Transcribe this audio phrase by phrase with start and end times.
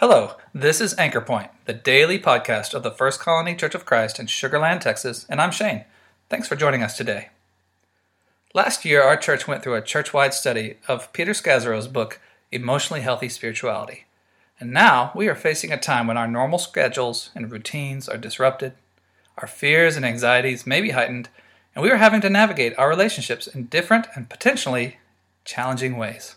[0.00, 4.20] Hello, this is Anchor Point, the daily podcast of the First Colony Church of Christ
[4.20, 5.86] in Sugar Land, Texas, and I'm Shane.
[6.30, 7.30] Thanks for joining us today.
[8.54, 12.20] Last year, our church went through a church wide study of Peter Scazzero's book,
[12.52, 14.04] Emotionally Healthy Spirituality.
[14.60, 18.74] And now we are facing a time when our normal schedules and routines are disrupted,
[19.38, 21.28] our fears and anxieties may be heightened,
[21.74, 24.98] and we are having to navigate our relationships in different and potentially
[25.44, 26.36] challenging ways.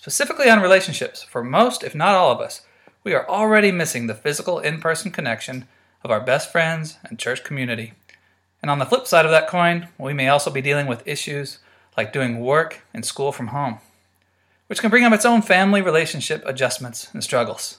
[0.00, 2.60] Specifically on relationships, for most, if not all of us,
[3.02, 5.66] we are already missing the physical in person connection
[6.04, 7.94] of our best friends and church community.
[8.62, 11.58] And on the flip side of that coin, we may also be dealing with issues
[11.96, 13.78] like doing work and school from home,
[14.68, 17.78] which can bring up its own family relationship adjustments and struggles.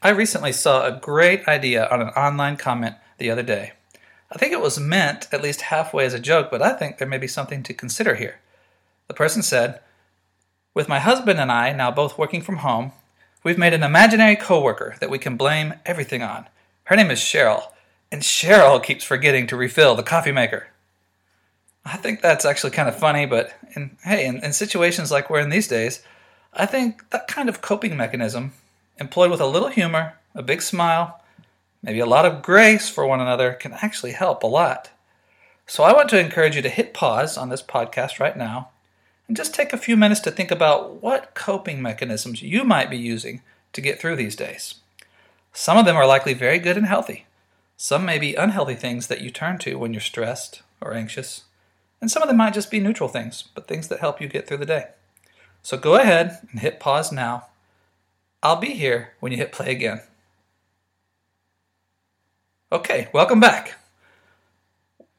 [0.00, 3.74] I recently saw a great idea on an online comment the other day.
[4.32, 7.06] I think it was meant at least halfway as a joke, but I think there
[7.06, 8.40] may be something to consider here.
[9.06, 9.80] The person said,
[10.74, 12.92] with my husband and I now both working from home,
[13.44, 16.46] we've made an imaginary coworker that we can blame everything on.
[16.84, 17.68] Her name is Cheryl,
[18.10, 20.66] and Cheryl keeps forgetting to refill the coffee maker.
[21.84, 25.40] I think that's actually kind of funny, but in, hey, in, in situations like we're
[25.40, 26.02] in these days,
[26.52, 28.52] I think that kind of coping mechanism,
[28.98, 31.22] employed with a little humor, a big smile,
[31.82, 34.90] maybe a lot of grace for one another, can actually help a lot.
[35.66, 38.70] So I want to encourage you to hit pause on this podcast right now
[39.26, 42.98] and just take a few minutes to think about what coping mechanisms you might be
[42.98, 44.76] using to get through these days.
[45.52, 47.26] Some of them are likely very good and healthy.
[47.76, 51.44] Some may be unhealthy things that you turn to when you're stressed or anxious.
[52.00, 54.46] And some of them might just be neutral things, but things that help you get
[54.46, 54.88] through the day.
[55.62, 57.46] So go ahead and hit pause now.
[58.42, 60.02] I'll be here when you hit play again.
[62.70, 63.78] Okay, welcome back.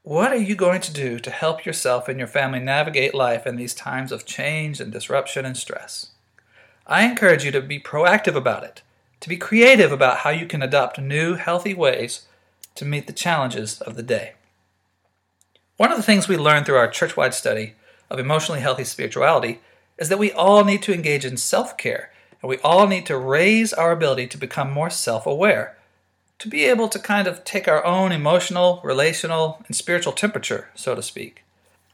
[0.05, 3.55] What are you going to do to help yourself and your family navigate life in
[3.55, 6.11] these times of change and disruption and stress?
[6.85, 8.83] I encourage you to be proactive about it,
[9.21, 12.27] to be creative about how you can adopt new, healthy ways
[12.75, 14.33] to meet the challenges of the day.
[15.77, 17.73] One of the things we learned through our church wide study
[18.07, 19.59] of emotionally healthy spirituality
[19.97, 22.11] is that we all need to engage in self care
[22.43, 25.74] and we all need to raise our ability to become more self aware
[26.39, 30.95] to be able to kind of take our own emotional, relational, and spiritual temperature, so
[30.95, 31.43] to speak,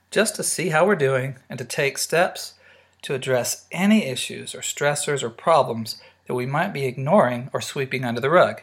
[0.09, 2.55] just to see how we're doing and to take steps
[3.03, 8.05] to address any issues or stressors or problems that we might be ignoring or sweeping
[8.05, 8.61] under the rug.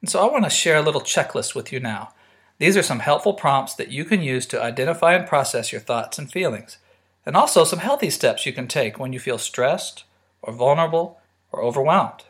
[0.00, 2.12] And so I want to share a little checklist with you now.
[2.58, 6.18] These are some helpful prompts that you can use to identify and process your thoughts
[6.18, 6.78] and feelings,
[7.24, 10.04] and also some healthy steps you can take when you feel stressed
[10.42, 11.20] or vulnerable
[11.52, 12.24] or overwhelmed.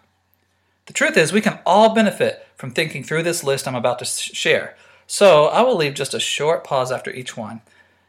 [0.90, 4.04] The truth is, we can all benefit from thinking through this list I'm about to
[4.04, 4.74] share.
[5.06, 7.60] So I will leave just a short pause after each one.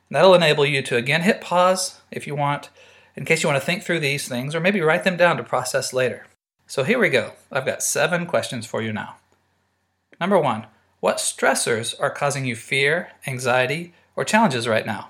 [0.10, 2.72] That'll enable you to again hit pause if you want,
[3.16, 5.44] in case you want to think through these things, or maybe write them down to
[5.44, 6.26] process later.
[6.66, 7.34] So here we go.
[7.52, 9.18] I've got seven questions for you now.
[10.20, 10.66] Number one,
[11.02, 15.10] what stressors are causing you fear, anxiety, or challenges right now?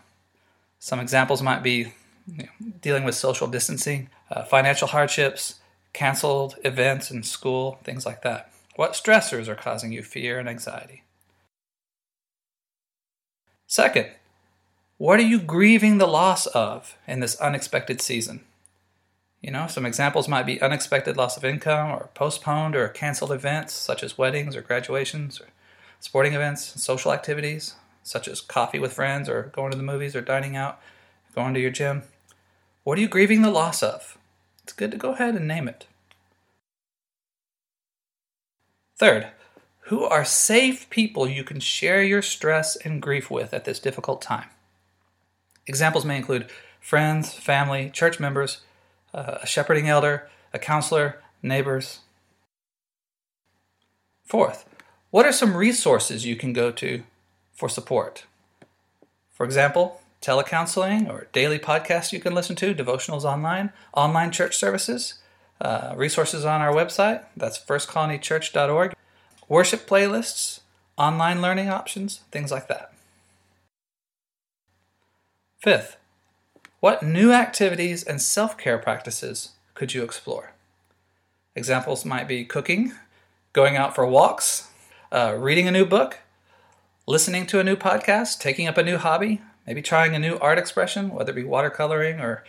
[0.79, 1.93] Some examples might be
[2.27, 5.60] you know, dealing with social distancing, uh, financial hardships,
[5.93, 8.51] canceled events in school, things like that.
[8.75, 11.03] What stressors are causing you fear and anxiety?
[13.67, 14.07] Second,
[14.97, 18.41] what are you grieving the loss of in this unexpected season?
[19.41, 23.73] You know, some examples might be unexpected loss of income or postponed or canceled events
[23.73, 25.47] such as weddings or graduations or
[25.99, 30.21] sporting events, social activities such as coffee with friends or going to the movies or
[30.21, 30.79] dining out,
[31.33, 32.03] going to your gym.
[32.83, 34.17] What are you grieving the loss of?
[34.63, 35.87] It's good to go ahead and name it.
[38.97, 39.27] Third,
[39.85, 44.21] who are safe people you can share your stress and grief with at this difficult
[44.21, 44.49] time?
[45.67, 48.61] Examples may include friends, family, church members,
[49.13, 51.99] uh, a shepherding elder, a counselor, neighbors.
[54.25, 54.65] Fourth,
[55.09, 57.03] what are some resources you can go to
[57.53, 58.25] for support?
[59.31, 65.15] For example, telecounseling or daily podcasts you can listen to, devotionals online, online church services,
[65.59, 67.23] uh, resources on our website.
[67.35, 68.93] That's firstcolonychurch.org.
[69.49, 70.61] Worship playlists,
[70.97, 72.93] online learning options, things like that.
[75.59, 75.97] Fifth,
[76.79, 80.53] what new activities and self care practices could you explore?
[81.55, 82.93] Examples might be cooking,
[83.53, 84.69] going out for walks,
[85.11, 86.19] uh, reading a new book,
[87.05, 89.41] listening to a new podcast, taking up a new hobby,
[89.71, 92.43] Maybe trying a new art expression, whether it be watercoloring or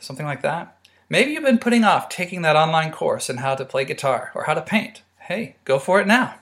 [0.00, 0.76] something like that.
[1.08, 4.46] Maybe you've been putting off taking that online course in how to play guitar or
[4.46, 5.02] how to paint.
[5.20, 6.34] Hey, go for it now.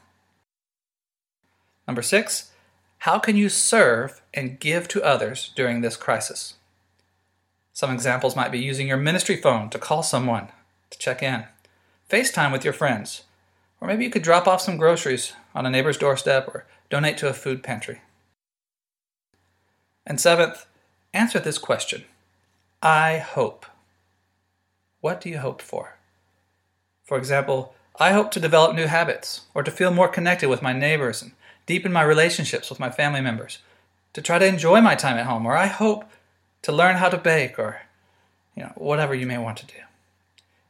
[1.86, 2.50] Number six,
[3.00, 6.54] how can you serve and give to others during this crisis?
[7.74, 10.48] Some examples might be using your ministry phone to call someone,
[10.88, 11.44] to check in,
[12.08, 13.24] FaceTime with your friends,
[13.82, 17.28] or maybe you could drop off some groceries on a neighbor's doorstep or donate to
[17.28, 18.00] a food pantry.
[20.06, 20.66] And seventh,
[21.14, 22.04] answer this question
[22.82, 23.66] I hope.
[25.00, 25.96] What do you hope for?
[27.04, 30.72] For example, I hope to develop new habits or to feel more connected with my
[30.72, 31.32] neighbors and
[31.66, 33.58] deepen my relationships with my family members,
[34.14, 36.04] to try to enjoy my time at home, or I hope
[36.62, 37.82] to learn how to bake or
[38.56, 39.74] you know, whatever you may want to do.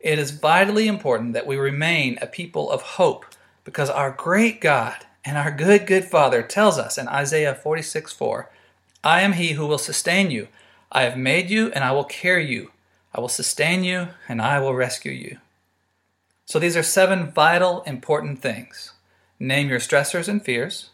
[0.01, 3.25] It is vitally important that we remain a people of hope
[3.65, 8.51] because our great God and our good, good Father tells us in Isaiah 46 4,
[9.05, 10.49] I am he who will sustain you.
[10.91, 12.71] I have made you and I will carry you.
[13.15, 15.39] I will sustain you and I will rescue you.
[16.45, 18.93] So these are seven vital, important things.
[19.39, 20.91] Name your stressors and fears,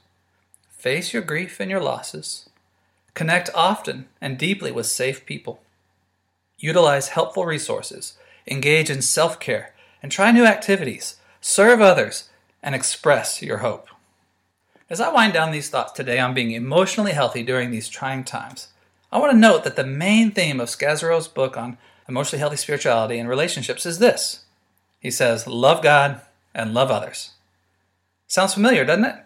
[0.71, 2.49] face your grief and your losses,
[3.13, 5.61] connect often and deeply with safe people,
[6.59, 8.17] utilize helpful resources,
[8.47, 12.31] engage in self care, and try new activities, serve others,
[12.63, 13.89] and express your hope.
[14.91, 18.69] As I wind down these thoughts today on being emotionally healthy during these trying times,
[19.13, 21.77] I want to note that the main theme of Scazzero's book on
[22.09, 24.47] emotionally healthy spirituality and relationships is this.
[24.99, 26.23] He says, Love God
[26.55, 27.33] and love others.
[28.29, 29.17] Sounds familiar, doesn't it?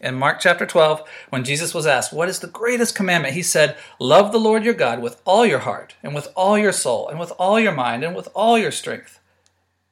[0.00, 3.34] In Mark chapter 12, when Jesus was asked, What is the greatest commandment?
[3.34, 6.72] He said, Love the Lord your God with all your heart, and with all your
[6.72, 9.20] soul, and with all your mind, and with all your strength.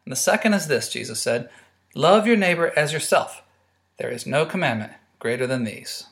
[0.07, 1.51] And the second is this, Jesus said,
[1.95, 3.43] Love your neighbor as yourself.
[3.99, 6.07] There is no commandment greater than these.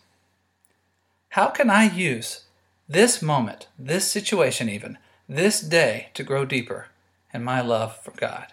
[1.31, 2.45] How can I use
[2.89, 6.87] this moment, this situation, even, this day to grow deeper
[7.35, 8.53] in my love for God?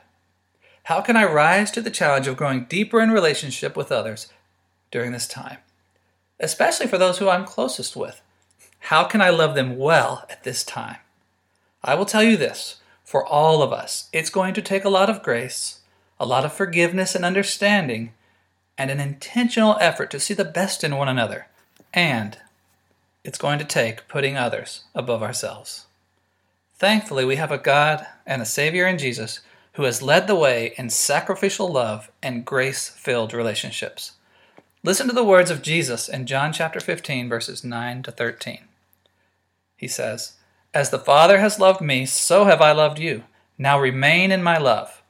[0.84, 4.28] How can I rise to the challenge of growing deeper in relationship with others
[4.92, 5.58] during this time,
[6.40, 8.22] especially for those who I'm closest with?
[8.80, 10.98] How can I love them well at this time?
[11.84, 15.10] I will tell you this for all of us, it's going to take a lot
[15.10, 15.82] of grace,
[16.20, 18.14] a lot of forgiveness and understanding,
[18.78, 21.48] and an intentional effort to see the best in one another.
[21.94, 22.38] And
[23.24, 25.86] it's going to take putting others above ourselves.
[26.78, 29.40] Thankfully, we have a God and a Savior in Jesus
[29.74, 34.14] who has led the way in sacrificial love and grace filled relationships.
[34.84, 38.66] Listen to the words of Jesus in John chapter 15, verses 9 to 13.
[39.76, 40.34] He says,
[40.74, 43.24] As the Father has loved me, so have I loved you.
[43.58, 45.02] Now remain in my love.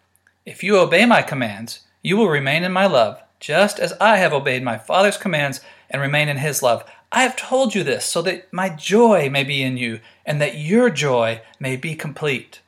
[0.46, 4.34] If you obey my commands, you will remain in my love, just as I have
[4.34, 6.84] obeyed my Father's commands and remain in his love.
[7.12, 10.58] I have told you this so that my joy may be in you, and that
[10.58, 12.62] your joy may be complete.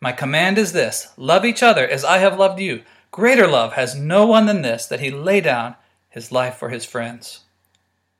[0.00, 2.82] My command is this love each other as I have loved you.
[3.10, 5.76] Greater love has no one than this, that he lay down
[6.10, 7.40] his life for his friends.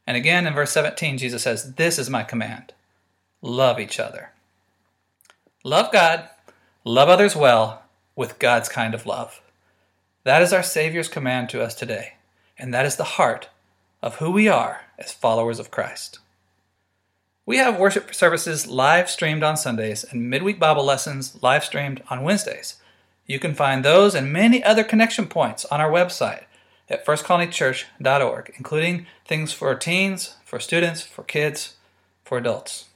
[0.07, 2.73] And again in verse 17, Jesus says, This is my command
[3.43, 4.31] love each other.
[5.63, 6.29] Love God,
[6.85, 7.83] love others well,
[8.15, 9.41] with God's kind of love.
[10.27, 12.15] That is our Savior's command to us today,
[12.59, 13.49] and that is the heart
[14.03, 16.19] of who we are as followers of Christ.
[17.47, 22.25] We have worship services live streamed on Sundays and midweek Bible lessons live streamed on
[22.25, 22.75] Wednesdays.
[23.29, 26.47] You can find those and many other connection points on our website
[26.91, 31.77] at firstcolonychurch.org, including things for teens, for students, for kids,
[32.25, 32.87] for adults.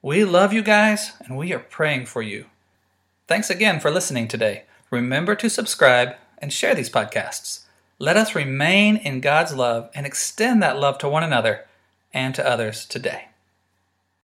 [0.00, 2.46] We love you guys and we are praying for you.
[3.28, 4.62] Thanks again for listening today.
[4.90, 7.64] Remember to subscribe and share these podcasts.
[7.98, 11.66] Let us remain in God's love and extend that love to one another
[12.12, 13.28] and to others today.